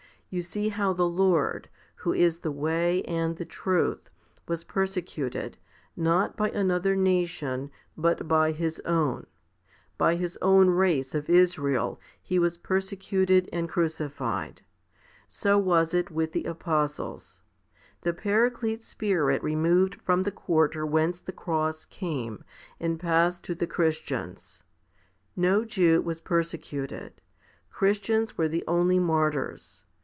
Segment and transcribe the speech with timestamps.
[0.33, 1.67] You see how the Lord,
[1.97, 4.11] who is the Way and the Truth,
[4.47, 5.57] was persecuted,
[5.97, 9.25] not by another nation, but by His own.
[9.97, 14.61] By His own race of Israel He was persecuted and crucified.
[15.27, 17.41] So was it with the apostles.
[18.03, 22.45] The Paraclete Spirit removed from the quarter whence the cross came,
[22.79, 24.63] and passed to the Chris tians.
[25.35, 27.19] No Jew was persecuted;
[27.69, 29.83] Christians were the only martyrs.